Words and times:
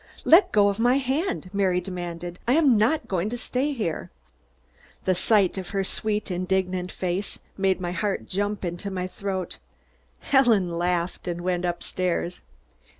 "Let 0.25 0.51
go 0.51 0.69
of 0.69 0.79
my 0.79 0.95
hand!" 0.97 1.51
Mary 1.53 1.79
demanded. 1.79 2.39
"I 2.47 2.53
am 2.53 2.75
not 2.75 3.07
going 3.07 3.29
to 3.29 3.37
stay 3.37 3.71
here." 3.71 4.09
The 5.05 5.13
sight 5.13 5.59
of 5.59 5.69
her 5.77 5.83
sweet 5.83 6.31
indignant 6.31 6.91
face 6.91 7.37
made 7.55 7.79
my 7.79 7.91
heart 7.91 8.25
jump 8.25 8.61
to 8.79 8.89
my 8.89 9.05
throat. 9.05 9.59
Helen 10.21 10.71
laughed 10.75 11.27
and 11.27 11.41
went 11.41 11.65
up 11.65 11.83
stairs. 11.83 12.41